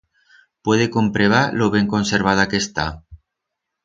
[0.65, 2.87] Puede comprebar lo ben conservada que está.